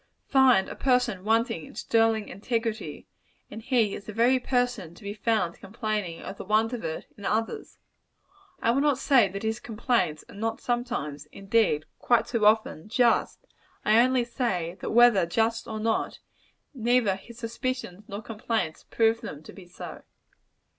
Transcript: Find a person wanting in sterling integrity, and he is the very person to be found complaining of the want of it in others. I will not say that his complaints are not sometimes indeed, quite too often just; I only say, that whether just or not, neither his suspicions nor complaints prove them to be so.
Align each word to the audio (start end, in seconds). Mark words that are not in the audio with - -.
Find 0.25 0.67
a 0.67 0.75
person 0.75 1.23
wanting 1.23 1.63
in 1.63 1.75
sterling 1.75 2.27
integrity, 2.27 3.05
and 3.51 3.61
he 3.61 3.93
is 3.93 4.05
the 4.07 4.13
very 4.13 4.39
person 4.39 4.95
to 4.95 5.03
be 5.03 5.13
found 5.13 5.59
complaining 5.59 6.23
of 6.23 6.37
the 6.37 6.43
want 6.43 6.73
of 6.73 6.83
it 6.83 7.05
in 7.19 7.23
others. 7.23 7.77
I 8.63 8.71
will 8.71 8.81
not 8.81 8.97
say 8.97 9.27
that 9.27 9.43
his 9.43 9.59
complaints 9.59 10.25
are 10.27 10.33
not 10.33 10.59
sometimes 10.59 11.27
indeed, 11.27 11.85
quite 11.99 12.25
too 12.25 12.47
often 12.47 12.89
just; 12.89 13.45
I 13.85 13.99
only 13.99 14.23
say, 14.23 14.75
that 14.79 14.89
whether 14.89 15.27
just 15.27 15.67
or 15.67 15.79
not, 15.79 16.17
neither 16.73 17.15
his 17.15 17.37
suspicions 17.37 18.03
nor 18.07 18.23
complaints 18.23 18.85
prove 18.89 19.21
them 19.21 19.43
to 19.43 19.53
be 19.53 19.67
so. 19.67 20.01